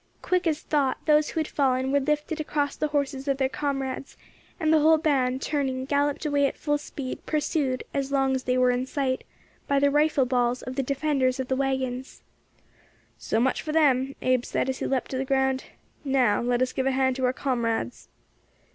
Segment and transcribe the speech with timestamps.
[0.23, 4.17] Quick as thought, those who had fallen were lifted across the horses of their comrades,
[4.59, 8.57] and the whole band, turning, galloped away at full speed, pursued, as long as they
[8.57, 9.23] were in sight,
[9.67, 12.23] by the rifle balls of the defenders of the waggons.
[13.19, 15.65] "So much for them," Abe said, as he leapt to the ground.
[16.03, 18.09] "Now let us give a hand to our comrades."